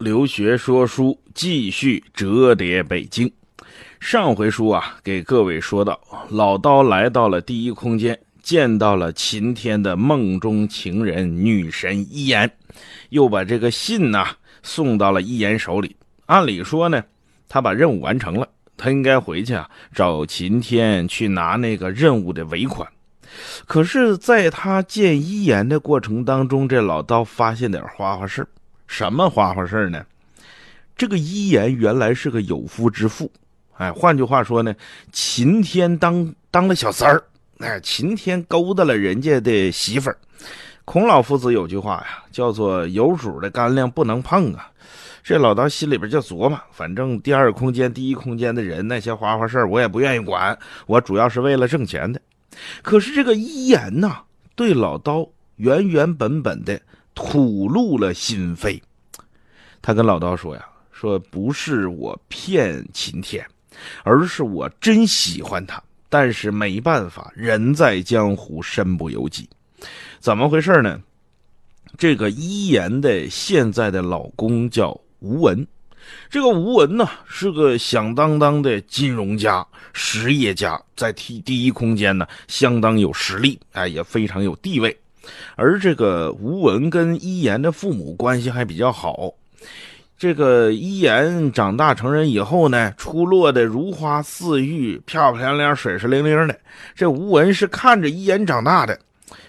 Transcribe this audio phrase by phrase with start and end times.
[0.00, 3.30] 留学说书继续折叠北京。
[3.98, 5.98] 上回书啊，给各位说到，
[6.30, 12.48] 老刀来到了第一空间，见到了秦天的梦中情人女神一言，
[13.08, 14.28] 又把这个信呐
[14.62, 15.96] 送到了一言手里。
[16.26, 17.02] 按理说呢，
[17.48, 22.88] 他把任务完成了，他应该回去啊找秦天去拿那个任务的尾款。
[23.66, 28.46] 可是，在他见一言的过程当中，这老刀发现点花花事
[28.88, 30.04] 什么花花事呢？
[30.96, 33.30] 这个一言原来是个有夫之妇，
[33.76, 34.74] 哎，换句话说呢，
[35.12, 37.22] 秦天当当了小三儿，
[37.60, 40.18] 哎，秦天勾搭了人家的媳妇儿。
[40.84, 44.72] 孔老夫子有句话呀，叫做“有主的干粮不能碰啊”。
[45.22, 52.20] 这老刀心里边就琢磨，反正第二空间、第一空间的人那些花花事我也不愿意管，我主要是为了挣钱的。
[52.82, 54.22] 可是这个一言呐，
[54.56, 56.80] 对老刀原原本本的。
[57.20, 58.80] 吐露了心扉，
[59.82, 63.44] 他跟老刀说呀：“说不是我骗秦天，
[64.04, 69.48] 而是我真喜欢他，但是没办法，人在江湖，身不由己。
[70.20, 71.00] 怎么回事呢？
[71.98, 75.66] 这个一言的现在的老公叫吴文，
[76.30, 84.96] 这个吴文呢是个响当当的金融家、实业家，在第第一空间呢相当有实力，哎，也非常有地位。”
[85.56, 89.32] 而这个吴文跟一言的父母关系还比较好。
[90.16, 96.58] 这个一言长大成人以后呢，出落的如花似玉，漂漂亮亮、水水灵灵的。
[96.94, 98.98] 这吴文是看着一言长大的。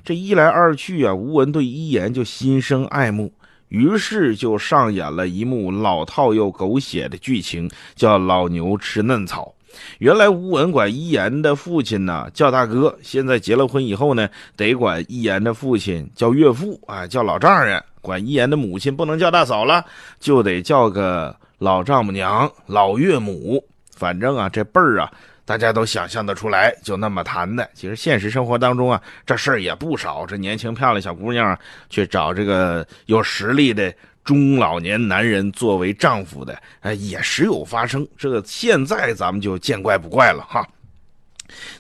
[0.06, 3.34] 这一来二去啊，吴文对一言就心生爱慕，
[3.70, 9.54] 于是就上演了一幕老套又狗血的剧情，叫老牛吃嫩草。
[10.00, 19.84] 原来吴文管一言的父亲呢叫大哥，现在结了婚以后呢，得管一言的父亲叫岳父啊，叫老丈人；管一言的母亲不能叫大嫂了，
[20.20, 23.64] 就得叫个老丈母娘、老岳母。
[23.96, 25.12] 反正啊，这辈儿啊，
[25.44, 27.70] 大家都想象得出来，就那么谈的。
[27.74, 30.26] 其实现实生活当中啊，这事儿也不少。
[30.26, 31.58] 这年轻漂亮小姑娘
[31.90, 33.94] 去找这个有实力的。
[34.30, 38.08] 中老年男人作为丈夫的，哎，也时有发生。
[38.16, 40.64] 这个现在咱们就见怪不怪了哈。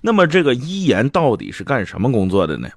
[0.01, 2.67] 那么这个一言到底是干什么工作的呢？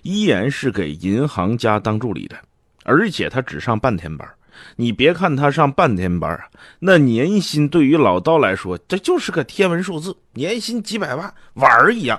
[0.00, 2.36] 一言是给银行家当助理的，
[2.84, 4.26] 而且他只上半天班。
[4.76, 6.46] 你别看他上半天班啊，
[6.78, 12.18] 那年薪对于老刀来说，这就是个天文数字，年薪几百万，玩儿一样。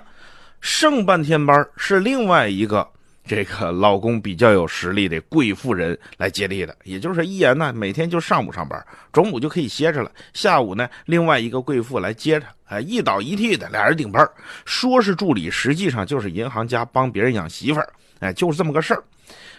[0.61, 2.87] 剩半天班是另外一个。
[3.29, 10.11] 这个老公比较有实力的贵妇人来接力的，也就是一言呢，每天就上午上班，中午就可以歇着了。
[10.33, 14.27] 下午呢，另外一个贵妇来接着，哎，一倒一替的，俩人顶班
[14.65, 19.03] 说是助理，实际上就是银行家帮别人养媳妇儿，哎，就是这么个事儿。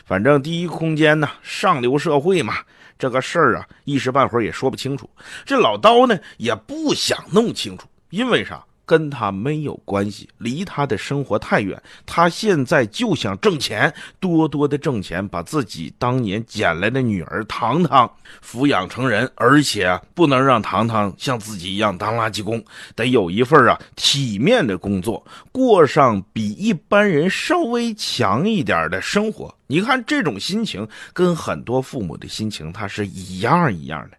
[0.05, 2.57] 反正第一空间呢，上流社会嘛，
[2.99, 5.09] 这个事儿啊，一时半会儿也说不清楚。
[5.47, 8.61] 这老刀呢，也不想弄清楚，因为啥？
[8.91, 11.81] 跟他没有关系，离他的生活太远。
[12.05, 18.13] 他现在就想挣钱，多多的挣钱，把自己当年捡来的女儿糖糖
[18.45, 22.61] 抚养成人，而且不能让糖糖像自己一样当垃圾工，
[22.97, 29.55] 得有一份啊体面的工作，过上比一般人稍微强一点的生活。
[29.69, 34.17] 你看这种心情，跟很多父母的心情他是一样一样的。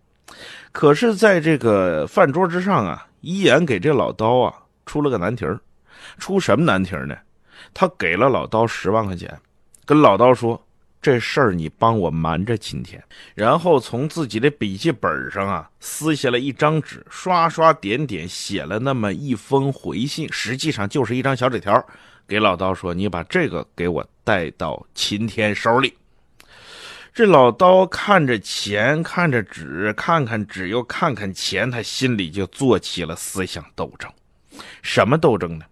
[0.71, 4.53] 可是，在这个饭桌之上啊，一言给这老刀啊。
[4.91, 5.57] 出了个难题儿，
[6.17, 7.15] 出什么难题儿呢？
[7.73, 9.39] 他给了老刀十万块钱，
[9.85, 10.61] 跟老刀说
[11.01, 13.01] ：“这事儿你帮我瞒着秦天。”
[13.33, 21.81] 然后从自己的笔记本上啊撕下了一张纸，刷刷点点写了那么一封回信，实际上就是一张小纸条，
[22.27, 25.93] 给老刀说：“你把这个给我带到秦天手里。”
[27.15, 34.11] 这老刀看着钱，看着纸，看看纸又看看钱，他心里就做起了思想斗争。
[34.81, 35.65] 什么斗争呢？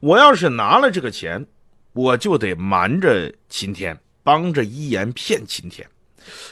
[0.00, 1.44] 我要是拿了这个钱，
[1.92, 5.86] 我就得瞒着秦天，帮着一言骗秦天。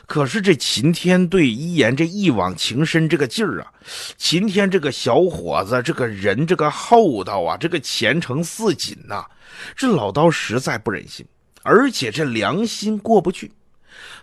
[0.05, 3.73] 可是这秦天对一言这一往情深这个劲儿啊，
[4.17, 9.25] 秦天这个小伙子这个人这个厚道啊，这个前程似锦呐，
[9.77, 11.25] 这老刀实在不忍心，
[11.63, 13.53] 而且这良心过不去。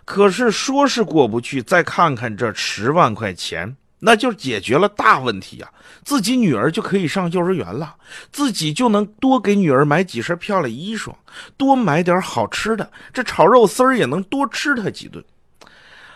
[0.04, 3.74] 可是说是过不去，再看看这十万块钱。
[4.00, 5.68] 那就解决了大问题呀！
[6.04, 7.96] 自己女儿就可以上幼儿园了，
[8.30, 11.12] 自己就能多给女儿买几身漂亮衣裳，
[11.56, 15.24] 多买点好吃的，这炒肉丝儿也能多吃她几顿。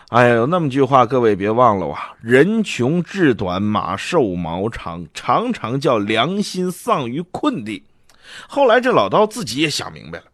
[0.09, 7.83] 哎呦，那么句话各位别忘了啊：人穷志短，马瘦毛长，常常叫良心丧于困地。
[8.47, 10.25] 后来这老刀自己也想明白了，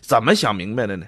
[0.00, 1.06] 怎么想明白的呢？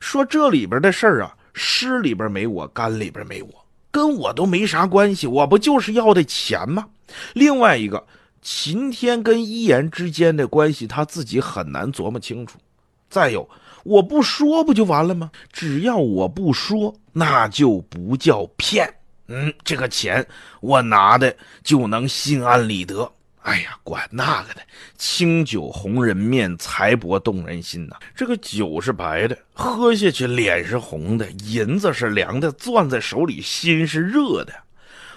[0.00, 3.59] 说这里边的事儿啊，湿里边没我，干里边没我。
[3.90, 6.86] 跟我都没啥关系，我不就是要的钱吗？
[7.34, 8.06] 另外一个，
[8.40, 12.58] 秦天跟一言之间的关系，他自己很难琢磨清楚。
[13.08, 13.48] 再有，
[13.82, 15.30] 我不说不就完了吗？
[15.52, 18.88] 只要我不说，那就不叫骗。
[19.26, 20.24] 嗯，这个钱
[20.60, 23.10] 我拿的就能心安理得。
[23.42, 24.60] 哎呀，管那个的，
[24.98, 27.96] 清酒红人面，财帛动人心呐。
[28.14, 34.52] 这个酒是白的，喝下去脸是红的，银子是凉的，攥在手里心是热的。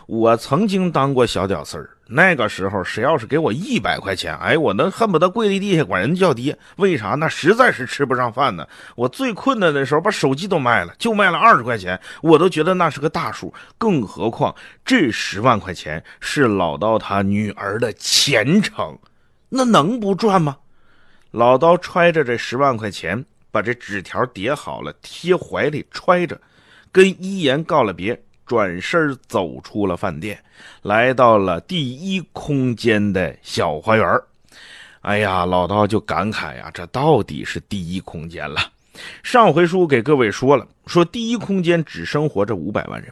[0.07, 6.55] 我曾经当过小屌丝儿，那个时候谁要是给我一百块钱，哎，我能恨不得跪在地下管人叫爹。
[6.75, 7.15] 为啥？
[7.15, 8.67] 那实在是吃不上饭呢。
[8.95, 13.51] 我最困难的时候，把手机都卖了，就卖了二十块钱，我都觉得那是个大数。
[13.79, 14.53] 更何况
[14.85, 18.95] 这十万块钱是老刀他女儿的前程，
[19.49, 20.57] 那能不赚吗？
[21.31, 26.39] 老刀揣着这十万块钱，把这纸条叠好了，贴怀里揣着，
[26.91, 28.21] 跟一言告了别。
[28.45, 30.37] 转身走出了饭店，
[30.81, 34.19] 来到了第一空间的小花园
[35.01, 38.61] 哎呀，老道就感慨呀，这到底是第一空间了。
[39.21, 43.11] 上回书给各位说了，说第一空间只生活着五百万人，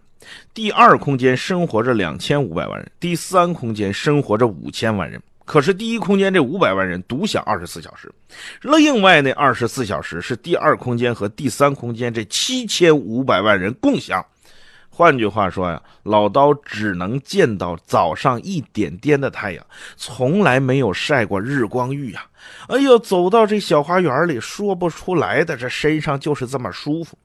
[0.53, 5.21] 第二空间生活着两千五百万人，第三空间生活着五千万人。
[5.43, 8.09] 可是第一空间这五百万人独享二十四小时，
[8.61, 14.25] 另外那二十四小时是第二空间和第三空间这七千五百万人共享。
[15.01, 19.65] 换句话说呀，老刀只能见到早上一点点的太阳，
[19.97, 22.23] 从来没有晒过日光浴呀。
[22.67, 27.17] 哎呦，走到这小花园里，说不出来的，这身上就是这么舒服。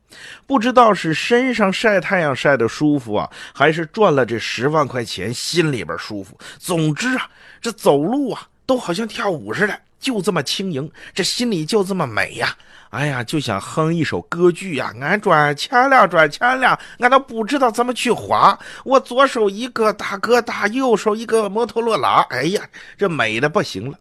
[0.47, 6.35] 不知道是身上晒太阳晒的舒服啊，还是赚了这十万块钱心里边舒服。
[6.59, 7.29] 总之啊，
[7.61, 12.57] 这走路啊，都好像跳舞似的，就这么轻盈，这心里就这么美呀。
[12.91, 14.93] 哎呀，就想哼一首歌剧呀！
[15.01, 18.59] 俺赚钱了，赚钱了，俺都不知道怎么去花。
[18.85, 22.25] 我左手一个大哥大，右手一个摩托罗拉。
[22.31, 22.63] 哎呀，
[22.97, 23.99] 这美的不行了，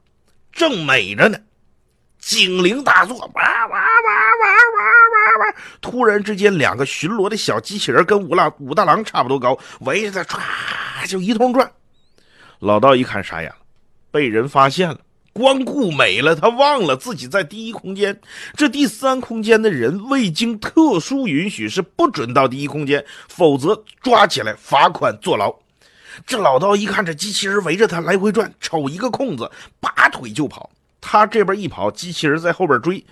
[0.51, 1.37] 正美着呢，
[2.19, 4.83] 警铃大作，哇哇哇哇哇
[5.39, 5.55] 哇哇！
[5.81, 10.39] 突然之间，两个巡逻的小机器人跟武大武大郎差不多高，围着他
[11.03, 11.69] 唰就一通转。
[12.59, 13.57] 老道一看傻眼了，
[14.11, 14.97] 被人发现了。
[15.37, 18.17] 光顾美了，他忘了自己在第一空间。
[18.55, 25.53] 这第三空间的人未经特殊允许是不准到第一空间，否则抓起来罚款坐牢。
[26.25, 29.51] 这老道一看这机器人围着他来回转，瞅一个空子，
[29.81, 30.69] 拔腿就跑。
[31.01, 33.03] 他这边一跑，机器人在后边追。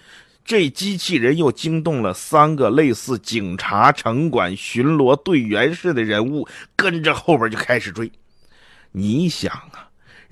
[0.45, 6.47] 这机器人又惊动了三个类似警察、城管、巡逻队员似的人物，
[6.77, 8.09] 跟着后边就开始追。
[8.93, 9.82] 你想啊？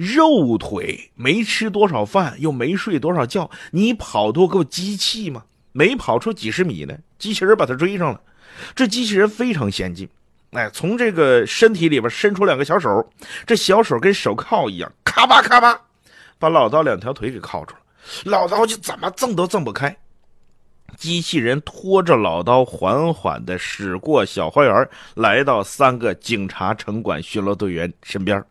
[0.01, 5.43] 肉腿没吃多少饭，又没睡多少觉，你跑多够机器吗？
[5.73, 8.19] 没跑出几十米呢，机器人把他追上了。
[8.75, 10.09] 这机器人非常先进，
[10.53, 13.07] 哎，从这个身体里边伸出两个小手，
[13.45, 15.79] 这小手跟手铐一样，咔吧咔吧，
[16.39, 17.79] 把老刀两条腿给铐住了。
[18.25, 19.95] 老刀就怎么挣都挣不开。
[20.97, 28.43] 机器人拖着老刀，缓缓地驶过小花园，来到三个警察、城管、巡逻队员身边。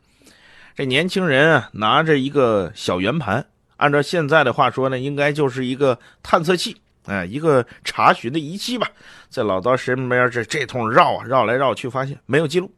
[0.75, 3.45] 这年轻人啊，拿着一个小圆盘，
[3.77, 8.89] 按照现在的话说呢，应该就是一个探测器，哎，一个查询的仪器吧。
[9.29, 12.73] 在老刀身边这这通绕啊，绕来绕去，发现没有记录。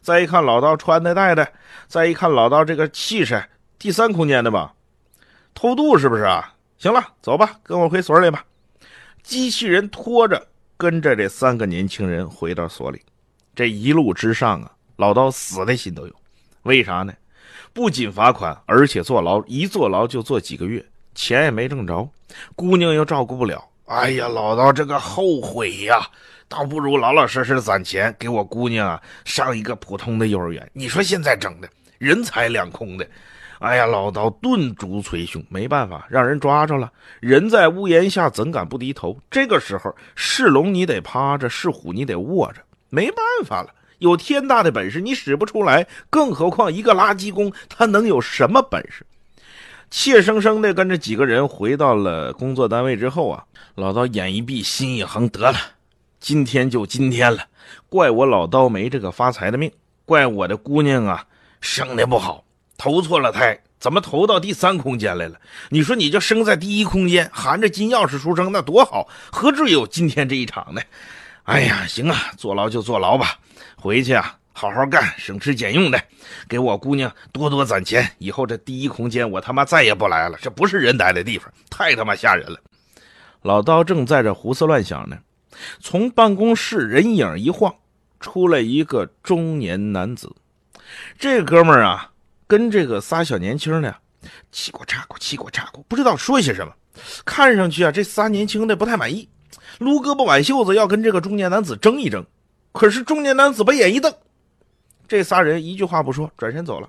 [0.00, 1.46] 再一看老刀穿的戴的，
[1.86, 3.42] 再一看老刀这个气势，
[3.78, 4.72] 第三空间的吧？
[5.54, 6.54] 偷渡是不是啊？
[6.78, 8.44] 行了，走吧，跟我回所里吧。
[9.24, 10.46] 机器人拖着
[10.76, 13.02] 跟着这三个年轻人回到所里。
[13.56, 16.14] 这一路之上啊，老刀死的心都有。
[16.62, 17.12] 为啥呢？
[17.72, 20.84] 不仅罚款，而且坐牢，一坐牢就坐几个月，
[21.14, 22.08] 钱也没挣着，
[22.54, 23.64] 姑娘又照顾不了。
[23.86, 26.06] 哎呀，老道这个后悔呀，
[26.48, 30.68] 倒不如老老实实攒钱给我姑娘啊上一个普通的幼儿园。
[30.72, 33.08] 你说现在整的人财两空的，
[33.60, 36.92] 哎呀，老道顿足捶胸，没办法，让人抓着了。
[37.20, 39.18] 人在屋檐下，怎敢不低头？
[39.30, 42.60] 这个时候是龙你得趴着，是虎你得卧着，
[42.90, 43.70] 没办法了。
[43.98, 49.04] 有天大的本事，你使不出来，更何况一个垃圾工，他能有什么本事？
[49.90, 55.58] 怯生生的跟着几个人回到了工作单位之后啊，老刀眼一闭，心一横，得了，
[56.20, 57.46] 今天就今天了，
[57.88, 59.72] 怪我老刀没这个发财的命，
[60.04, 61.24] 怪我的姑娘啊
[61.60, 62.44] 生的不好，
[62.76, 65.40] 投错了胎，怎么投到第三空间来了？
[65.70, 70.82] 你说你就生在第一空间，含着金钥匙出生，那多好，何至于有今天这一场呢？
[71.44, 73.38] 哎呀，行啊，坐牢就坐牢吧。
[73.80, 76.02] 回去啊，好好干，省吃俭用的，
[76.48, 78.10] 给我姑娘多多攒钱。
[78.18, 82.58] 以后这第一空间我他妈再也不来了，这不是人待的地方，太他妈吓人了。
[83.42, 85.16] 老刀正在这胡思乱想呢，
[85.80, 87.72] 从办公室人影一晃，
[88.18, 90.28] 出来一个中年男子。
[91.16, 92.10] 这哥们儿啊，
[92.48, 93.94] 跟这个仨小年轻的
[94.52, 96.72] 嘁咕嚓咕，嘁咕嚓咕，不知道说些什么。
[97.24, 99.28] 看上去啊，这仨年轻的不太满意，
[99.78, 102.26] 撸胳膊挽袖子要跟这个中年男子争一争。
[102.72, 104.14] 可是中年男子把眼一瞪，
[105.06, 106.88] 这仨人一句话不说，转身走了。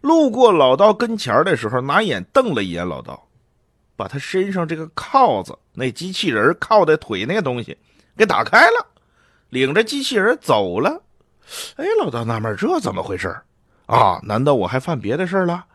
[0.00, 3.28] 路过老道跟前的时候，拿眼瞪了一眼老道，
[3.96, 7.76] 把他身上这个铐子，那机器人靠在腿那个东西
[8.16, 8.86] 给打开了，
[9.48, 11.02] 领着机器人走了。
[11.76, 13.36] 哎，老道纳闷，这怎么回事
[13.86, 14.20] 啊？
[14.22, 15.66] 难道我还犯别的事了？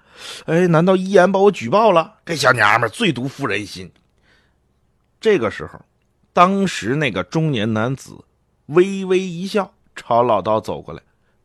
[0.45, 2.15] 哎，难道一言把我举报了？
[2.25, 3.91] 这小娘们最毒妇人心。
[5.19, 5.79] 这个时候，
[6.31, 8.17] 当时那个中年男子
[8.67, 11.01] 微微一笑，朝老刀走过来：“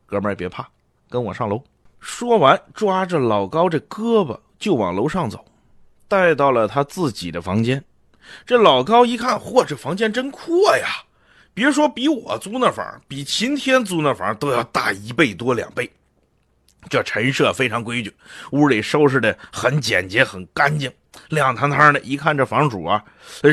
[0.06, 0.68] 哥们儿，别怕，
[1.08, 1.62] 跟我上楼。”
[2.00, 5.44] 说完，抓着老高这胳膊就往楼上走，
[6.08, 7.84] 带到了他自己的房间。
[8.46, 10.86] 这老高一看，嚯，这房间真阔呀！
[11.52, 15.90] 别说比我租那房，比秦天租那房都要大一倍多两倍。
[16.90, 18.12] 这陈设非常规矩，
[18.50, 20.92] 屋里收拾的很简洁，很干净，
[21.28, 22.00] 亮堂堂的。
[22.00, 23.02] 一看这房主啊，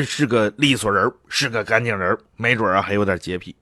[0.04, 3.54] 是个利索人，是个干净人，没准啊还有点洁癖。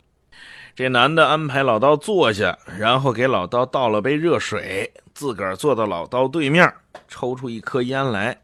[0.75, 6.73] 这男的安排老刀坐下，然后给老刀倒了杯热水，自个儿坐到老刀对面，
[7.07, 8.41] 抽出一颗烟来，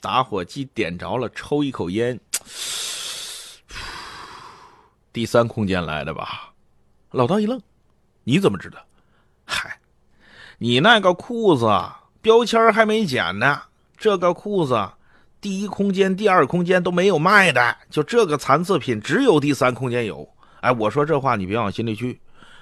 [0.00, 2.18] 打火机点着了，抽一口烟。
[5.12, 6.52] 第三空间来的吧？
[7.10, 7.60] 老刀一愣
[8.22, 8.78] ：“你怎么知道
[9.44, 9.77] ？”“嗨，
[10.58, 11.66] 你那个裤子
[12.20, 13.60] 标签还没剪呢，
[13.96, 14.88] 这个裤子
[15.40, 20.28] 第一空间、第二空间都没有卖的，就这个残次品只有第三空间有。”
[20.60, 22.20] 哎，我说这话你别往心里去。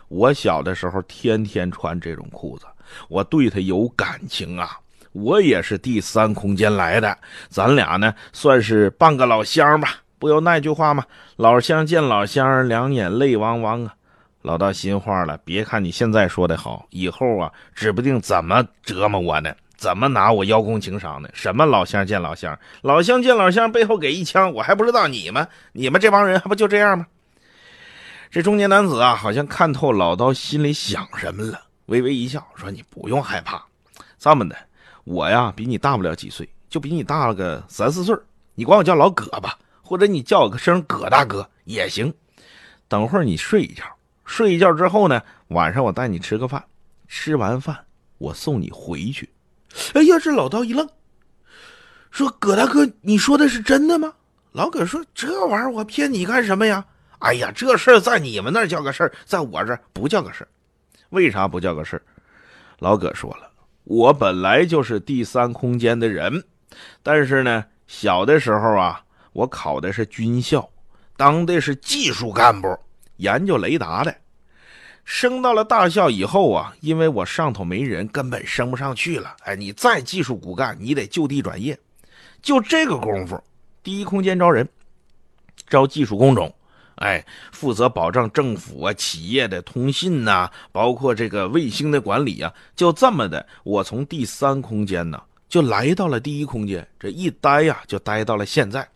[0.08, 2.66] 我小的时候天天穿这种裤子，
[3.08, 4.78] 我对它有感情啊。
[5.12, 7.16] 我也是第三空间来的，
[7.48, 9.94] 咱俩呢算是半个老乡吧。
[10.18, 11.02] 不有那句话吗？
[11.36, 13.94] 老乡见老乡，两眼泪汪汪啊。
[14.46, 21.28] 老道心话了，别看你现在说的好，以后啊，指不定怎么折磨我呢，怎么拿我邀功请赏呢？
[21.34, 27.04] 什么老乡见老乡，老乡见老乡，背后给一枪，我还不知道你们，你们这帮人还不就这样吗？
[28.30, 33.60] 这中年男子啊，好像看透老刀心里想什么了，微微一笑，说：“你不用害怕，
[34.16, 34.54] 这么的，
[35.02, 38.16] 我呀比你大不了几岁，就比你大了个三四岁
[38.54, 42.14] 你管我叫老葛吧，或者你叫我个声葛大哥也行。
[42.86, 43.82] 等会儿你睡一觉，
[44.26, 46.62] 睡一觉之后呢，晚上我带你吃个饭，
[47.08, 47.74] 吃完饭
[48.18, 49.26] 我送你回去。”
[49.94, 50.86] 哎呀，这老刀一愣，
[52.10, 54.12] 说：“葛大哥，你说的是真的吗？”
[54.52, 56.84] 老葛说：“这玩意儿我骗你干什么呀？”
[57.20, 60.48] 哎呀，这事儿在你们那儿叫个事儿，在我这儿不叫个事儿。
[61.10, 62.02] 为啥不叫个事儿？
[62.78, 63.50] 老葛说了，
[63.84, 66.42] 我本来就是第三空间的人，
[67.02, 69.02] 但是呢，小的时候啊，
[69.32, 70.68] 我考的是军校，
[71.16, 72.68] 当的是技术干部，
[73.16, 74.14] 研究雷达的。
[75.04, 79.36] 升到了大校以后啊，因为我上头没人，根本升不上去了。
[79.44, 81.78] 哎，你再技术骨干，你得就地转业。
[82.42, 83.40] 就这个功夫，
[83.82, 84.68] 第一空间招人，
[85.68, 86.52] 招技术工种。
[86.96, 98.88] 哎，负责保障政府啊、企业的通信呐，包括这个卫星的管理啊，就这么的，我从第三空间呢，就来到了第一空间，这一待呀，就待到了现在。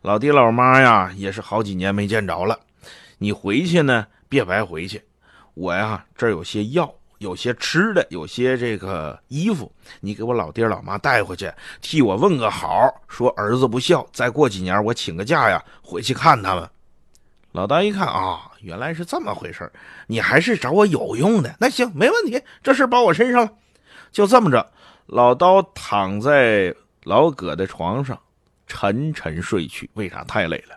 [0.00, 2.58] 老爹老妈呀，也是好几年没见着了。
[3.22, 5.00] 你回去呢，别白回去。
[5.54, 11.48] 我呀，这儿有些药，有些吃的，有些这个衣服，你给我老爹老妈带回去，
[11.80, 14.04] 替我问个好，说儿子不孝。
[14.12, 16.68] 再过几年，我请个假呀，回去看他们。
[17.52, 19.70] 老刀一看啊，原来是这么回事
[20.08, 23.52] 你还是找我有用的，那行没问题，这事包我身上了。
[24.10, 24.68] 就这么着，
[25.06, 26.74] 老刀躺在
[27.04, 28.18] 老葛的床上，
[28.66, 29.88] 沉沉睡去。
[29.94, 30.24] 为啥？
[30.24, 30.76] 太累了。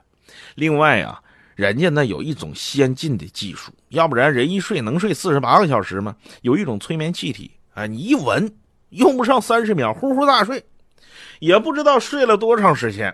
[0.54, 1.20] 另外啊，
[1.56, 6.16] 人家那有一种先进的技术，要不然人一睡能睡四十八个小时吗？
[6.42, 8.54] 有一种催眠气体，哎，你一闻，
[8.90, 10.64] 用不上三十秒，呼呼大睡。
[11.40, 13.14] 也不知道睡了多长时间，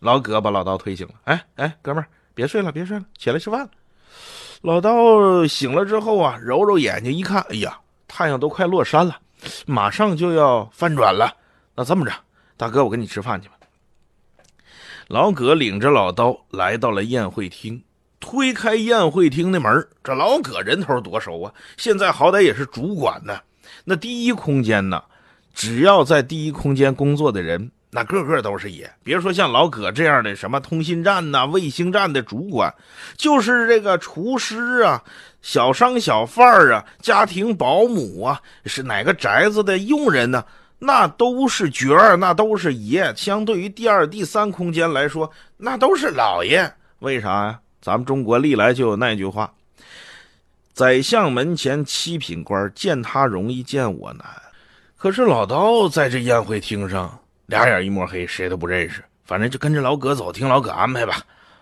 [0.00, 1.14] 老葛把老刀推醒了。
[1.24, 2.06] 哎哎，哥们儿。
[2.34, 3.70] 别睡了，别睡了，起来吃饭了。
[4.62, 7.78] 老道醒了之后啊，揉揉眼睛一看，哎呀，
[8.08, 9.16] 太阳都快落山了，
[9.66, 11.32] 马上就要翻转了。
[11.76, 12.12] 那这么着，
[12.56, 13.53] 大哥，我跟你吃饭去吧。
[15.08, 17.82] 老葛领着老刀来到了宴会厅，
[18.20, 23.38] 推开宴会厅的门，这老葛人头多熟啊，现在好歹也是主管呢。
[23.84, 25.02] 那第一空间呢，
[25.54, 27.70] 只要在第一空间工作的人。
[27.96, 32.74] 那个个都是爷，别说像老葛这样的什么通信站呐、卫星站的主管，
[33.16, 35.00] 就是这个厨师啊、
[35.42, 40.44] 小商小贩啊、家庭保姆啊，是哪个宅子的佣人呢？
[40.86, 43.10] 那都是角儿，那都是爷。
[43.16, 46.70] 相对于第二、第三空间来说，那都是老爷。
[46.98, 47.58] 为啥呀？
[47.80, 49.50] 咱们中国历来就有那句话：
[50.74, 54.26] 宰相门前七品官，见他容易见我难。
[54.98, 59.02] 可是老刀在这宴会厅上，俩眼一抹黑，谁都不认识。
[59.24, 61.16] 反正就跟着老葛走，听老葛安排吧。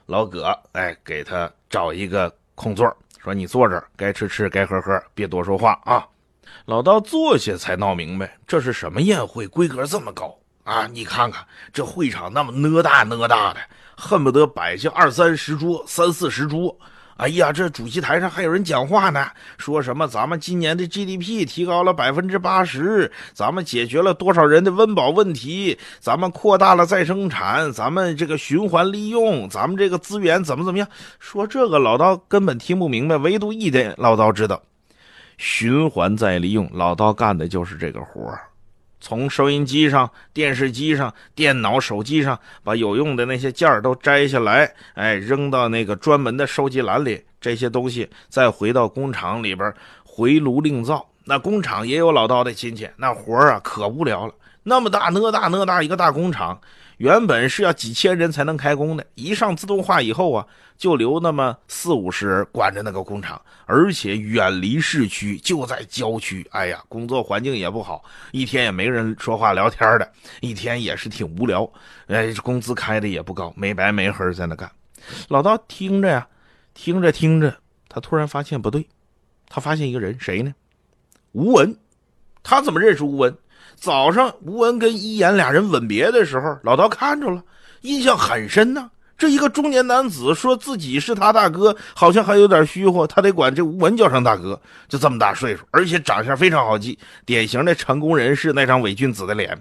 [0.06, 6.04] 老葛，哎，给他找一个空座，说你坐这儿，该吃吃，该喝喝，别多说话啊。
[6.66, 10.86] 老刀坐下才闹明白，这是什么宴会，规格这么高啊！
[10.86, 13.60] 你看看这会场那么呢大呢大的，
[13.96, 16.76] 恨不得摆下二三十桌、三四十桌。
[17.18, 30.88] 哎呀，这主席台上还有人讲话呢，说什么咱们今年的 GDP 提高了百分之八十，咱们解决了多少人的温饱问题，咱们扩大了再生产，咱们这个循环利用，咱们这个资源怎么怎么样？
[31.20, 34.60] 说这个老刀根本听不明白，唯独一点老刀知道，
[35.38, 38.40] 循环再利用，老刀干的就是这个活儿。
[39.00, 47.20] 从收音机上、电视机上、电脑、手机上把有用的那些件儿都摘下来，哎，扔到那个专门的收集栏里。
[47.40, 49.74] 这些东西再回到工厂里边
[50.04, 51.04] 回炉另造。
[51.24, 54.34] 那工厂也有老刀的亲戚，那活儿啊可无聊了。
[54.62, 56.60] 那么大，那大那大一个大工厂。
[56.98, 60.46] 原本是要几千人才能开工的，一上自动化以后啊，
[60.76, 66.46] 就留那么四五十人管着那个工厂，而且远离市区，就在郊区。
[66.52, 71.68] 哎呀，工作环境也不好，一天也没人说话聊天的，一天也是挺无聊。
[72.06, 74.70] 哎，工资开的也不高，没白没黑在那干。
[75.28, 76.26] 老道听着呀，
[76.74, 77.56] 听着听着，
[77.88, 78.86] 他突然发现不对，
[79.48, 80.54] 他发现一个人，谁呢？
[81.32, 81.76] 吴文。
[82.44, 83.32] 他怎么认识吴文？
[83.82, 87.42] 早上，吴文跟一言俩人吻别的时候，老道看着了，
[87.80, 88.88] 印象很深呐。
[89.18, 94.60] 这一个中年男子说自己是他大哥，好像还有点虚乎，他得管这吴文叫声大哥。
[94.86, 96.96] 就这么大岁数，而且长相非常好记，
[97.26, 99.60] 典型的成功人士那张伪君子的脸。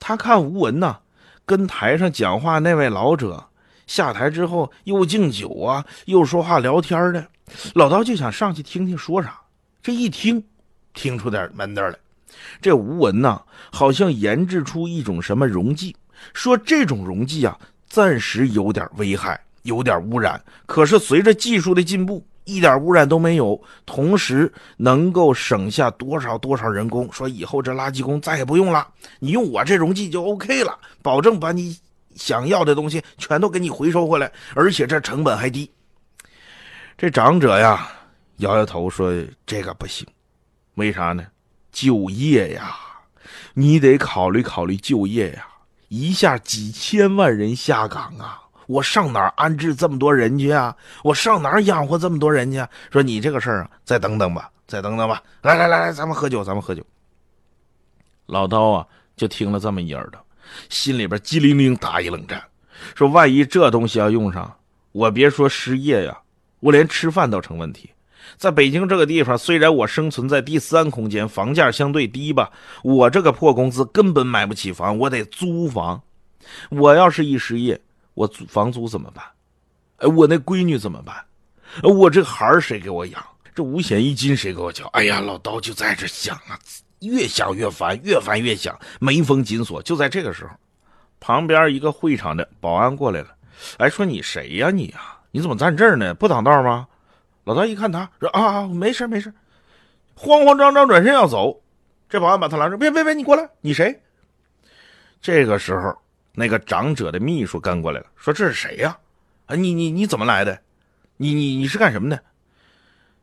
[0.00, 0.96] 他看吴文呐，
[1.44, 3.44] 跟台上讲话那位老者
[3.86, 7.26] 下台之后又敬酒啊，又说话聊天的，
[7.74, 9.38] 老道就想上去听听说啥。
[9.82, 10.42] 这一听，
[10.94, 11.94] 听出点门道来。
[12.60, 15.94] 这吴文呐，好像研制出一种什么溶剂，
[16.34, 20.42] 说这种溶剂啊，暂时有点危害，有点污染。
[20.66, 27.10] 可是随着技术的进步，一点污染都没有，同时能够省下多少多少人工。
[27.12, 28.86] 说以后这垃圾工再也不用了，
[29.18, 31.76] 你用我这溶剂就 OK 了，保证把你
[32.14, 35.70] 想要的东西全都给你回收回来，而且这成本还低。
[36.96, 37.90] 这长者呀，
[38.38, 39.12] 摇摇头说
[39.44, 40.06] ：“这个不行，
[40.76, 41.22] 为啥呢？”
[41.76, 42.74] 就业呀，
[43.52, 45.46] 你得考虑考虑就业呀！
[45.88, 50.74] 一下几千万人下岗啊，我上哪儿安置这么多人去啊？
[51.04, 52.66] 我上哪儿养活这么多人去？
[52.90, 55.22] 说你这个事儿啊，再等等吧，再等等吧。
[55.42, 56.82] 来来来来，咱们喝酒，咱们喝酒。
[58.24, 60.18] 老刀啊，就听了这么一耳朵，
[60.70, 62.42] 心里边激灵灵打一冷战，
[62.94, 64.50] 说万一这东西要用上，
[64.92, 66.18] 我别说失业呀，
[66.60, 67.90] 我连吃饭都成问题。
[68.36, 72.50] 在北京这个地方，虽然我生存在第三空间，房价相对低吧，
[72.82, 76.00] 我这个破工资根本买不起房，我得租房。
[76.70, 77.80] 我要是一失业，
[78.14, 79.24] 我租房租怎么办？
[79.96, 81.16] 哎，我那闺女怎么办？
[81.82, 83.24] 我这孩儿谁给我养？
[83.54, 84.84] 这五险一金谁给我交？
[84.88, 86.58] 哎呀，老刀就在这想啊，
[87.00, 89.82] 越想越烦，越烦越想，眉峰紧锁。
[89.82, 90.50] 就在这个时候，
[91.18, 93.28] 旁边一个会场的保安过来了，
[93.78, 95.16] 哎，说你谁呀你呀？
[95.30, 96.12] 你怎么站这儿呢？
[96.14, 96.86] 不挡道吗？
[97.46, 99.32] 老道一看，他说：“啊，没事没事。”
[100.18, 101.62] 慌慌张张转身要走，
[102.08, 103.96] 这保安把他拦住：“别别别，你过来，你谁？”
[105.22, 105.96] 这个时候，
[106.34, 108.98] 那个长者的秘书跟过来了，说：“这是谁呀？
[109.46, 110.58] 啊，你你你怎么来的？
[111.16, 112.20] 你你你是干什么的？”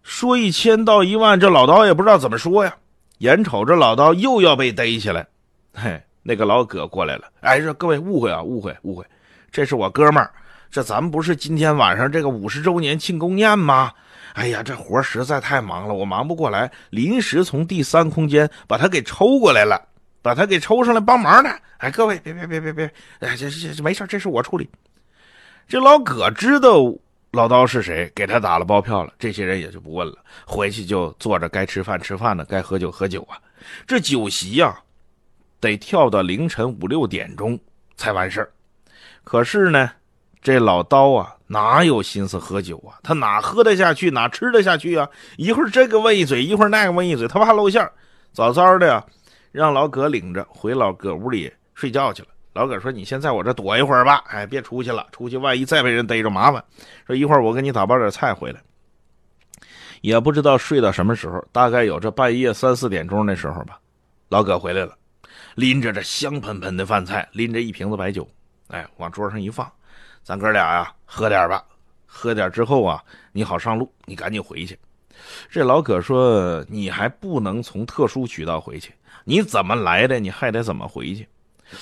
[0.03, 2.73] 说一千道一万，这老刀也不知道怎么说呀。
[3.17, 5.27] 眼瞅着老刀又要被逮起来，
[5.73, 9.05] 嘿，那个老葛过来了，哎，说各位误会啊，误会误会，
[9.51, 10.31] 这是我哥们儿，
[10.71, 13.91] 这咱们不是今天晚上这个五十周年庆功宴吗？
[14.33, 19.79] 哎呀，这活实在太忙了，我忙不过来，临时从第三空间把他给抽过来了，
[20.21, 21.49] 把他给抽上来帮忙呢。
[21.77, 22.85] 哎，各位别别别别别，
[23.19, 24.69] 哎，这这这没事，这是我处理。
[25.67, 26.83] 这老葛知道
[27.31, 33.37] 老刀是谁，给他打了包票了，这些人也就不问了，回去就坐着，该吃饭吃饭呢，该喝酒喝酒啊。
[33.85, 34.75] 这酒席呀，
[35.59, 37.59] 得跳到凌晨五六点钟
[37.95, 38.51] 才完事儿。
[39.23, 39.89] 可是呢，
[40.43, 41.35] 这老刀啊。
[41.45, 42.97] 哪有心思喝酒啊？
[43.03, 45.07] 他哪喝得下去，哪吃得下去啊？
[45.37, 47.87] 一会儿这个问一嘴，一会儿那个问一嘴，他怕露馅
[48.31, 49.05] 早早的呀，
[49.51, 52.29] 让老葛领着回老葛屋里睡觉去了。
[52.53, 56.63] 老葛说：“你先在我这躲一会儿吧，哎，别出去了，出去万一再被人逮着麻烦。”
[57.05, 58.59] 说一会儿我给你打包点菜回来。
[60.01, 63.79] 也不知道睡到什么时候，大概有这半夜三四点钟那时候吧，
[64.29, 64.97] 老葛回来了，
[65.53, 68.27] 拎着这香喷喷的饭菜，拎着一瓶子白酒，
[68.69, 69.71] 哎，往桌上一放。
[70.23, 71.61] 咱哥俩呀，喝点吧，
[72.05, 74.79] 喝点之后啊，你好上路，你赶紧回去。
[75.49, 78.93] 这老葛说：“你还不能从特殊渠道回去，
[79.25, 81.27] 你怎么来的，你还得怎么回去。”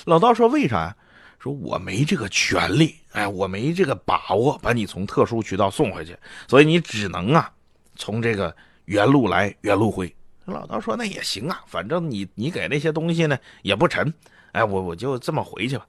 [0.06, 0.95] 老道说：“为啥呀？”
[1.39, 7.51] 说：“我没这个权利，哎，我没这个把握把你从特殊渠道送回去，所以你只能啊，
[7.95, 10.13] 从这个原路来，原路回。”
[10.45, 14.12] 老道说：“那也行啊，反正你你给那些东西呢也不沉，
[14.51, 15.86] 哎，我我就这么回去吧。”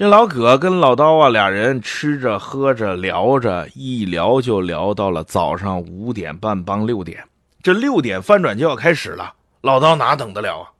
[0.00, 7.22] 这老葛跟老刀啊，俩人吃着喝着聊着，一聊就聊到了早上五点半，帮六点。
[7.62, 10.70] 这六点翻转就要开始了，老刀哪等得了啊？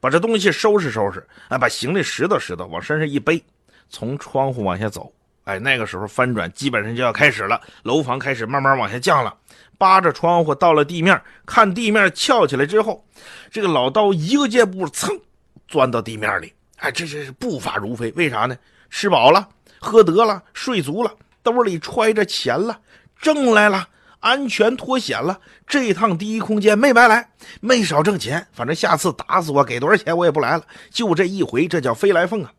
[0.00, 3.40] 把这东西收拾收拾，哎，把行李拾掇拾掇，往身上一背，
[3.88, 5.12] 从窗户往下走。
[5.44, 9.32] 哎，那个时候翻转基本上就要开始了，楼房开始慢慢往下降了。
[9.78, 13.04] 扒着窗户到了地面，看地面翘起来之后，
[13.52, 15.20] 这个老刀一个箭步，噌，
[15.68, 16.52] 钻到地面里。
[16.84, 18.54] 哎，这这是步伐如飞，为啥呢？
[18.90, 19.48] 吃饱了，
[19.80, 21.10] 喝得了，睡足了，
[21.42, 22.78] 兜里揣着钱了，
[23.18, 23.88] 挣来了，
[24.20, 25.40] 安全脱险了。
[25.66, 27.30] 这一趟第一空间没白来，
[27.62, 28.46] 没少挣钱。
[28.52, 30.64] 反正下次打死我，给多少钱我也不来了。
[30.90, 32.52] 就这一回，这叫飞来凤啊！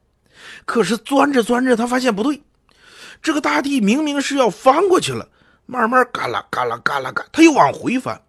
[0.65, 2.41] 可是钻着钻着，他发现不对，
[3.21, 5.29] 这个大地明明是要翻过去了，
[5.67, 8.19] 慢慢嘎啦嘎啦嘎啦嘎，他又往回翻，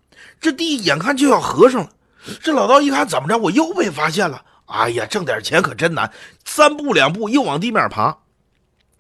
[0.43, 1.89] 这地眼看就要合上了。
[2.43, 3.39] 这老道一看，怎么着？
[3.39, 4.45] 我又被发现了。
[4.67, 6.11] 哎呀，挣点钱可真难！
[6.45, 8.17] 三步两步又往地面爬，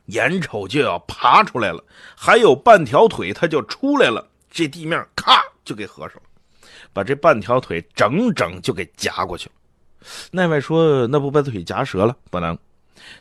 [0.06, 1.82] 眼瞅就要爬出来了，
[2.16, 9.52] 还有半条腿他就出来了，这地面咔就给合上了，把这半条腿整整就给夹过去了。
[10.30, 12.16] 那位说：“那不把腿夹折了？
[12.30, 12.56] 不能，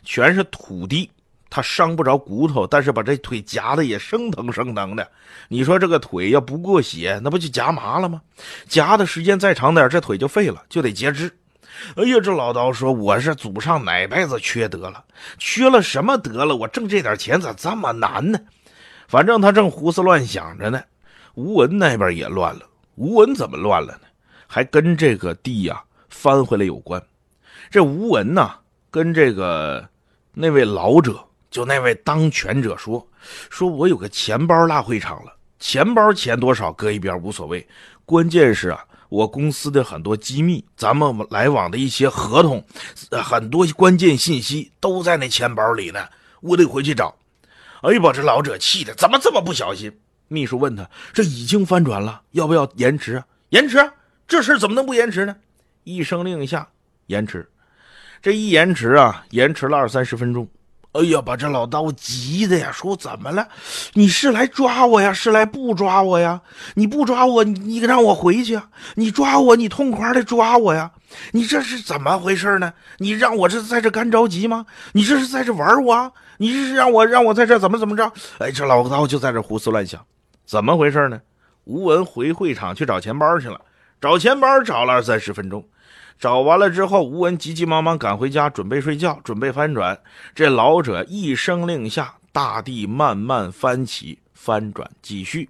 [0.04, 1.10] 全是土地，
[1.50, 5.10] 他伤不着骨头，但是把这腿夹的也生疼生疼的。
[5.48, 8.22] 你说这个腿要不过血，那不就夹麻了吗？
[8.68, 11.28] 夹的时间再长点，这腿就废了，就得截肢。”
[11.96, 15.04] 哎呀，这老刀说：“我是祖上哪辈子缺德了？
[15.38, 16.56] 缺了什么德了？
[16.56, 18.38] 我挣这点钱咋这么难呢？”
[19.08, 20.82] 反正他正胡思乱想着呢。
[21.34, 22.62] 吴文那边也乱了。
[22.94, 24.08] 吴文怎么乱了呢？
[24.46, 27.02] 还跟这个地呀翻回来有关。
[27.70, 28.50] 这吴文呢，
[28.90, 29.86] 跟这个
[30.32, 31.18] 那位老者，
[31.50, 33.06] 就那位当权者说
[33.50, 37.66] ：“说我有个钱包落会场了，钱包钱多少搁一边无所谓，
[38.04, 42.64] 关键是啊。”我公司的很多机密，咱们来往的一些合同，
[43.10, 46.08] 很多关键信息都在那钱包里呢，
[46.40, 47.14] 我得回去找。
[47.82, 49.92] 哎呀，把这老者气的，怎么这么不小心？
[50.28, 53.22] 秘书问他：“这已经翻转了，要不要延迟？
[53.50, 53.78] 延迟？
[54.26, 55.36] 这事怎么能不延迟呢？”
[55.84, 56.68] 一声令下，
[57.06, 57.48] 延迟。
[58.20, 60.48] 这一延迟啊，延迟了二三十分钟。
[60.96, 63.46] 哎呀，把这老刀急的呀，说怎么了？
[63.92, 66.40] 你是来抓我呀，是来不抓我呀？
[66.74, 68.68] 你不抓我，你让我回去啊？
[68.94, 70.90] 你抓我，你痛快的抓我呀？
[71.32, 72.72] 你这是怎么回事呢？
[72.98, 74.64] 你让我这在这干着急吗？
[74.92, 75.92] 你这是在这玩我？
[75.92, 78.12] 啊你这是让我让我在这怎么怎么着？
[78.38, 80.04] 哎，这老刀就在这胡思乱想，
[80.44, 81.20] 怎么回事呢？
[81.64, 83.58] 吴文回会场去找钱包去了，
[84.00, 85.66] 找钱包找了二三十分钟。
[86.18, 89.98] 找完了之后，吴文急急忙忙赶回家，准备睡觉，准备翻转。
[90.34, 95.48] 这老者一声令下，大地慢慢翻起，翻转继续。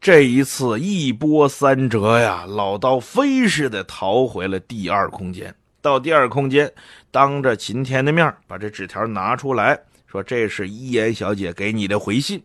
[0.00, 5.54] 这一次一波三折呀，老刀飞似的逃回了第二空间。
[5.80, 6.70] 到第二空间，
[7.10, 12.42] 当着秦天的面，把这纸条拿出来说：“这是一言小姐给你的回信。”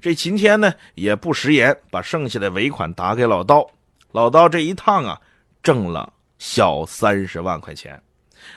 [0.00, 3.66] 这秦天呢，也不食言，把剩下的尾款打给老刀。
[4.12, 5.20] 老刀这一趟啊，
[5.62, 6.12] 挣了。
[6.38, 8.00] 小三十万块钱，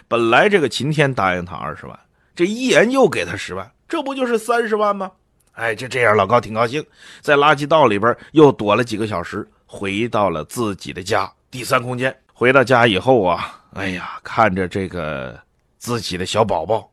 [0.08, 2.00] 本来这个秦天答应他二十万，
[2.36, 5.12] 这一言又给他十万，这不就是三十万吗？
[5.54, 6.84] 哎，就这样，老高挺高兴，
[7.20, 12.16] 在垃圾道里边又躲了几个小时，回到了自己的家第三空间。
[12.34, 15.38] 回到家以后啊，哎呀，看着这个
[15.78, 16.90] 自己的小宝宝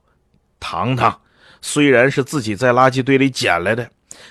[0.59, 1.19] 糖糖，
[1.61, 3.89] 虽然是自己在垃圾堆里捡来的。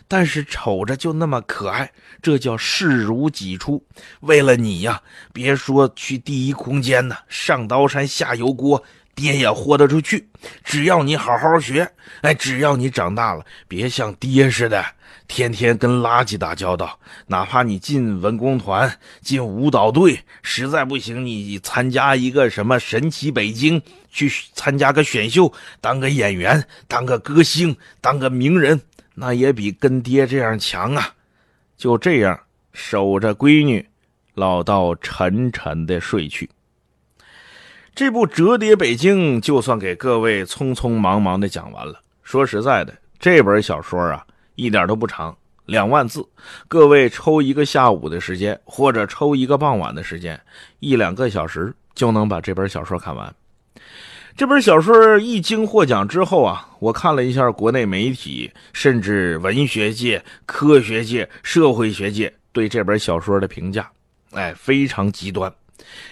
[0.07, 3.83] 但是瞅着就那么可爱，这叫视如己出。
[4.21, 5.01] 为了你呀，
[5.33, 8.83] 别说去第一空间呢，上刀山下油锅，
[9.15, 10.29] 爹也豁得出去。
[10.63, 14.85] 只要你好好学，哎，只要你长大了，别像爹似的，
[15.27, 16.99] 天天跟垃圾打交道。
[17.27, 28.79] 哪怕你进文工团、进舞蹈队，实在不行，你参加一个什么神奇北京，去参加个选秀，当个演员，当个歌星，当个名人。
[29.19, 31.09] 那也比跟爹这样强啊！
[31.75, 32.39] 就这样
[32.71, 33.83] 守着闺女，
[34.35, 36.47] 老道沉沉的睡去。
[37.95, 41.99] 这部《折叠北京》就算给各位匆匆忙忙的讲完了。
[42.21, 46.23] 说实在的，这本小说啊，一点都不长，两万字，
[46.67, 50.39] 各位抽一个下午的时间，或者抽一个傍晚的时间，
[50.79, 53.35] 一两个小时就能把这本小说看完。
[54.37, 63.89] 这本小说一经获奖之后啊，我看了一下国内媒体，甚至文学界、科学界、社会学界对这本小说的评价，
[64.33, 65.51] 哎，非常极端，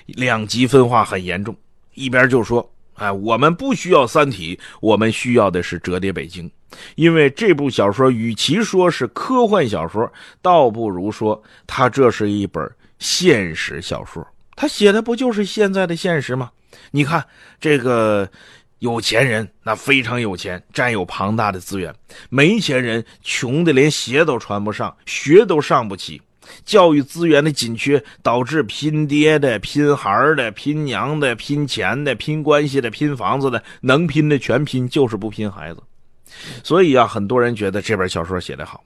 [0.08, 1.56] 两极分化很严重。
[1.94, 6.50] 一边就说，哎，我们不需要《三体》，我们需要的是《折叠北京》，
[6.96, 10.12] 因为这部小说与其说是科幻小说，
[10.42, 14.28] 倒不如说它这是一本现实小说。
[14.56, 16.50] 他写的不就是现在的现实吗？
[16.92, 17.26] 你看
[17.60, 18.30] 这个。
[18.80, 21.92] 有钱人那非常有钱，占有庞大的资源；
[22.30, 26.22] 没钱人穷的连鞋都穿不上，学都上不起。
[26.66, 35.82] 教育资源的紧缺导致拼爹的、拼孩的、拼娘的、拼钱的、拼关系的、拼房子的，能拼的全拼，就是不拼孩子。
[36.62, 38.84] 所以啊，很多人觉得这本小说写得好，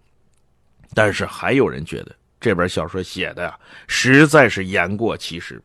[0.94, 5.62] 但是还有人觉得这本小说写的呀，实在是言过其实。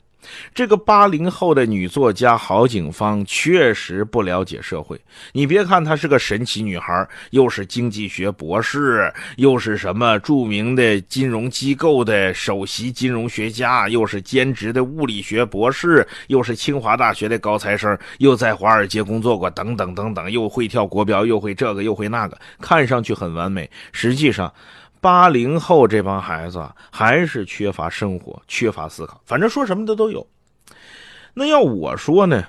[0.54, 5.00] 这个八零后的女作家郝景芳确实不了解社会。
[5.32, 24.52] 你别看她是个神奇女孩，又是经济学博士，又是什么著名的金融机构的首席金融学家，又是兼职的物理学博士，又是清华大学的高材生，又在华尔街工作过，等等等等，又会跳国标，又会这个，又会那个，看上去很完美，实际上。
[25.04, 30.26] 八零后这帮孩子还是缺乏生活，缺乏思考，反正说什么的都有。
[31.34, 32.42] 那要我说呢，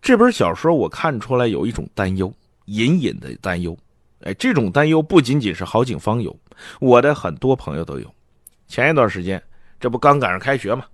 [0.00, 2.32] 这本小说我看出来有一种担忧，
[2.66, 3.76] 隐隐的担忧。
[4.20, 6.38] 哎，这种担忧不仅仅是郝景芳有，
[6.78, 8.14] 我的很多朋友都有。
[8.68, 9.42] 前一段时间，
[9.80, 10.84] 这不刚赶上开学嘛，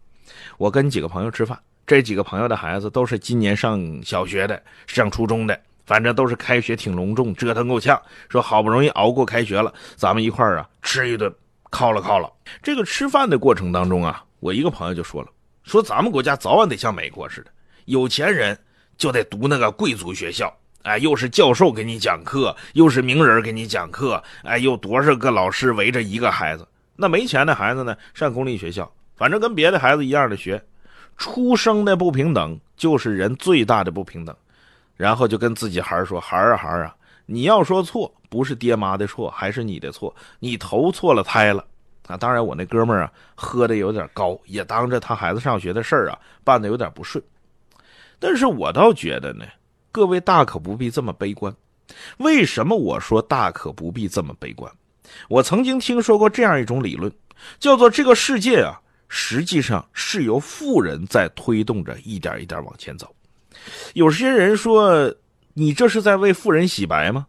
[0.57, 5.61] 我跟几个朋友吃饭，这几个朋友的孩子都是今年上小学的，上初中的。
[5.85, 8.01] 反正都是开学挺隆重，折腾够呛。
[8.29, 11.33] 说好不容易熬过开学了，咱们一块儿啊吃一顿，
[11.71, 12.33] 犒劳犒劳。
[12.63, 15.29] 这个吃饭的过程当中啊，我一个朋友就说了，
[15.63, 17.51] 说咱们国家早晚得像美国似的，
[17.85, 18.59] 有钱人
[18.97, 26.67] 就得读那个贵族学校，哎，又是教授给你讲课，又是名人给你讲课，哎，又多少个老师围着一个孩子。
[26.97, 30.63] 那没钱的孩子呢，上公立学校，反正跟别的孩子一样的学。
[31.17, 34.37] 出生的不平等就是人最大的不平等。
[34.97, 36.95] 然后就跟自己孩儿说：“孩儿啊孩儿啊，
[37.27, 40.15] 你要说错，不是爹妈的错，还是你的错。
[40.39, 41.67] 你投错了胎了
[42.07, 42.17] 啊！
[42.17, 47.23] 当然，我那哥们儿啊，喝的有点高，也当着他孩子上学的事儿啊，办的有点不顺。
[48.19, 49.45] 但是我倒觉得呢，
[49.91, 51.55] 各位大可不必这么悲观。
[52.19, 54.73] 为什么我说大可不必这么悲观？
[55.29, 57.13] 我曾经听说过这样一种理论，
[57.59, 63.13] 叫做这个世界啊，实际上是由富人在推动着一点一点往前走。”
[63.95, 65.15] 有些人说
[65.55, 67.27] ：“你这是在为富人洗白吗？”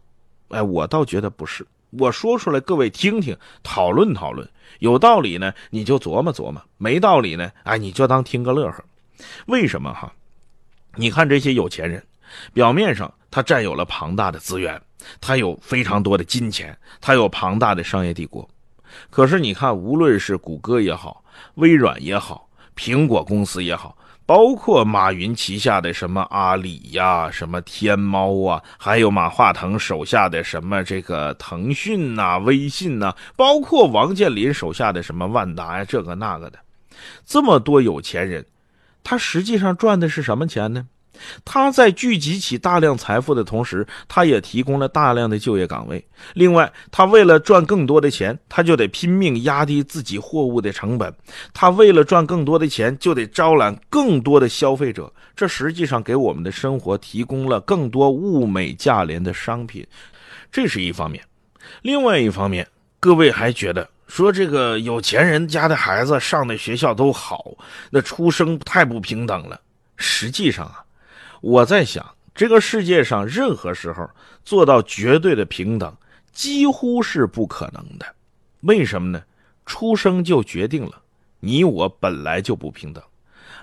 [0.48, 1.66] 哎，我倒觉得不是。
[1.90, 4.48] 我说出来，各位听听，讨论讨论。
[4.80, 8.84] 有道理呢，你就琢磨琢磨；没道理呢，哎，你就当听个乐呵。
[9.46, 10.12] 为什么哈？
[10.94, 12.04] 你看这些有钱人，
[12.52, 14.80] 表面上他占有了庞大的资源，
[15.20, 18.48] 他有非常多的金钱，他有庞大的商业帝国。
[19.10, 23.96] 可是你看，无论是谷歌也好，微软也好，苹果公司也好。
[24.26, 36.58] 包括马云旗下的什么阿里呀，什么天猫啊，还有马化腾手下的什么这个腾讯呐、微信呐，包括王健林手下的什么万达呀，这个那个的，
[37.24, 38.44] 这么多有钱人，
[39.04, 40.88] 他实际上赚的是什么钱呢？
[41.44, 46.04] 他在聚集起大量财富的同时，他也提供了大量的就业岗位。
[46.34, 51.12] 另外，他为了赚更多的钱，他就得拼命压低自己货物的成本。
[51.52, 55.12] 他为了赚更多的钱，就得招揽更多的消费者。
[55.34, 59.86] 这实际上给我们的生活提供了更多物美价廉的商品，
[60.50, 61.22] 这是一方面。
[61.82, 62.66] 另外一方面，
[62.98, 67.52] 各位还觉得说这个有钱人家的孩子上的学校都好，
[67.90, 69.60] 那出生太不平等了。
[69.96, 70.82] 实际上啊。
[71.40, 74.08] 我在想，这个世界上任何时候
[74.44, 75.94] 做到绝对的平等，
[76.32, 78.06] 几乎是不可能的。
[78.60, 79.22] 为什么呢？
[79.64, 81.02] 出生就决定了
[81.40, 83.02] 你我本来就不平等，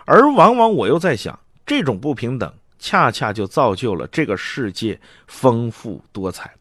[0.05, 6.53] 而往往我又在想，这种不平等恰恰就造就了这个世界丰富多彩。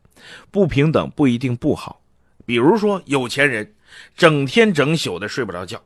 [0.51, 2.01] 不平等不一定不好，
[2.47, 3.75] 比如说有钱人
[4.17, 5.83] 整天整宿的睡不着觉。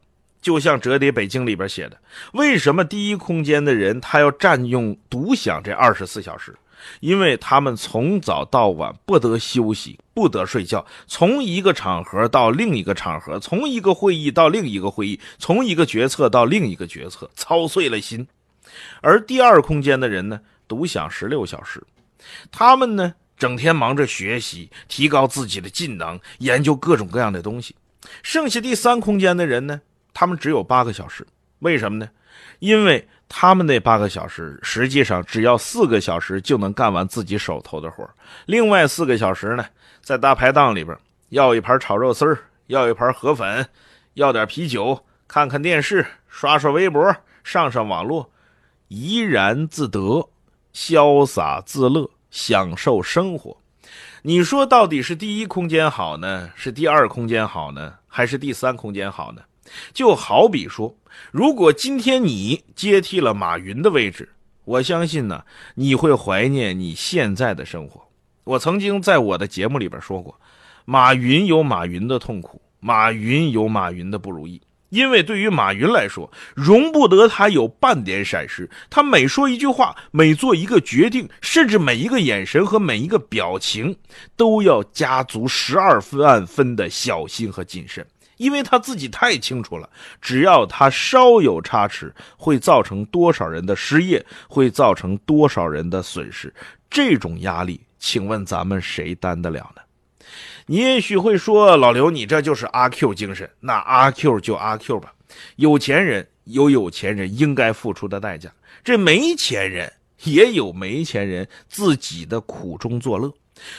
[0.47, 2.01] 就像《折叠北京》里边写的，
[2.33, 6.55] 为什么第一空间的人他要占用独享这二十四小时？
[7.01, 18.25] 因为他们从早到晚不得休息，不得睡觉，从一个场合到另一个场合，从一个会议到另一个会议，从一个决策到另一个决策，操碎了心。
[19.01, 21.83] 而第二空间的人呢，独享十六小时，
[22.53, 27.75] 他们呢整天忙着学习，提高自己的技能，研究各种各样的东西。
[28.23, 29.81] 剩下第三空间的人呢？
[30.19, 31.27] 他们只有八个小时，
[31.59, 32.09] 为什么呢？
[32.61, 38.09] 因为他们那八个小时，实际上只要四个小时就能干完自己手头的活
[38.47, 39.67] 另外四个小时呢，
[40.01, 40.97] 在大排档里边
[41.29, 42.35] 要一盘炒肉丝，
[42.69, 43.69] 要一盘河粉，
[44.15, 44.99] 要点啤酒，
[45.29, 48.31] 看看电视，刷刷微博，上上网络，
[48.89, 50.27] 怡然自得，
[50.73, 53.55] 潇洒自乐，享受生活。
[54.23, 59.43] 你说到底是第一空间好呢，是第二空间好呢，还是第三空间好呢？
[59.93, 60.97] 就好比说，
[61.31, 64.29] 如果今天你接替了马云的位置，
[64.65, 68.03] 我相信呢，你会怀念你现在的生活。
[68.45, 70.39] 我曾经在我的节目里边说过，
[70.85, 72.61] 马云有马云的痛苦。
[72.79, 78.71] 马云有马云的不如意，因为对于马云来说，容不得他有半点闪失。
[78.89, 83.97] 他每说一句话，每做一个决定，甚至每一个眼神和每一个表情，
[84.37, 89.89] 都要加足十二分万分的小心和谨慎，因为他自己太清楚了，
[90.21, 96.53] 只要他稍有差池，会造成多少人的失业，会造成多少人的损失。
[96.91, 99.83] 这种压力，请问咱们谁担得了呢？
[100.67, 103.49] 你也许会说，老刘，你这就是阿 Q 精神。
[103.61, 105.13] 那阿 Q 就阿 Q 吧，
[105.57, 108.51] 有钱人有有钱人应该付出的代价，
[108.83, 109.93] 这没钱人
[110.25, 113.33] 也有没钱人自己的苦中作乐。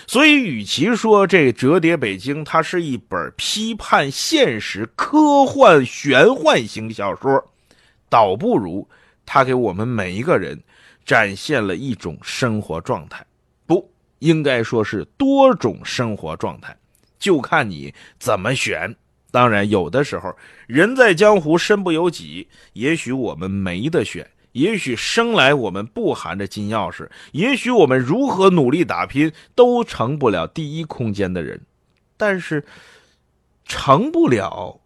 [0.08, 7.44] 所以，与其说这《折叠北京》它是一本批判现实、科幻玄幻型小说，
[8.10, 8.88] 倒不如
[9.26, 10.60] 它给我们每一个人
[11.06, 13.24] 展现了一种生活状态。
[13.68, 13.88] 不
[14.20, 16.76] 应该说是多种生活状态，
[17.20, 18.96] 就看你怎么选。
[19.30, 31.62] 当然，有的时候人在江湖身不由己，也许我们没得选，也许生来我们不含着金钥匙，也许我们如何努力打拼都成不了第一空间的人。
[32.18, 32.66] 但是，
[33.66, 34.82] 成不了，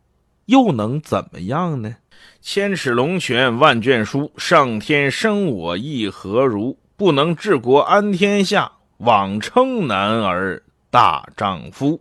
[0.47, 1.95] 又能怎么样呢？
[2.41, 6.77] 千尺龙泉万卷书，上天生我亦何如？
[6.97, 8.69] 不能治国安天下。
[8.97, 11.99] 枉称男儿大丈夫，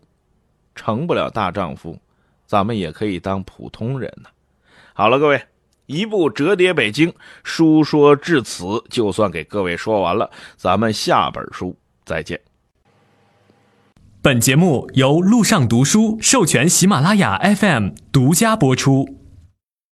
[0.75, 1.99] 成不了大丈夫，
[2.47, 4.29] 咱们也可以当普通人呢。
[4.93, 5.41] 好了，各位，
[5.91, 10.31] 一部折叠北京书说至此，就算给各位说完了。
[10.57, 12.41] 咱们下本书再见。
[14.23, 19.20] 本节目由路上读书授权喜马拉雅 FM 独家播出。